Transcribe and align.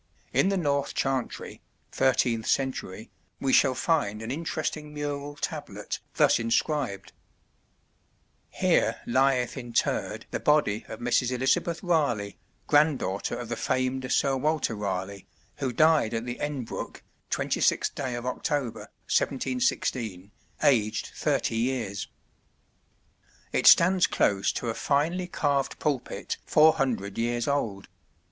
In 0.33 0.49
the 0.49 0.57
north 0.57 0.95
Chantry 0.95 1.61
(13th 1.91 2.47
century) 2.47 3.11
we 3.39 3.53
shall 3.53 3.75
find 3.75 4.23
an 4.23 4.31
interesting 4.31 4.95
mural 4.95 5.35
tablet 5.35 5.99
thus 6.15 6.39
inscribed: 6.39 7.11
"Here 8.49 9.01
lieth 9.05 9.55
Interred 9.55 10.25
the 10.31 10.39
Body 10.39 10.85
of 10.87 11.01
Mrs. 11.01 11.29
Elizabeth 11.29 11.83
Raleigh, 11.83 12.39
Grand 12.65 12.97
Daughter 12.97 13.37
of 13.37 13.47
the 13.47 13.55
FAMED 13.55 14.11
Sr 14.11 14.37
Walter 14.37 14.73
Raleigh, 14.73 15.27
who 15.57 15.71
died 15.71 16.15
at 16.15 16.25
the 16.25 16.39
Enbrook, 16.39 17.03
26 17.29 17.89
day 17.89 18.15
of 18.15 18.25
October, 18.25 18.89
1716, 19.05 20.31
aged 20.63 21.11
30 21.13 21.55
years." 21.55 22.07
It 23.51 23.67
stands 23.67 24.07
close 24.07 24.51
to 24.53 24.69
a 24.71 24.73
finely 24.73 25.27
carved 25.27 25.77
pulpit 25.77 26.37
four 26.47 26.73
hundred 26.73 27.19
years 27.19 27.47
old. 27.47 27.87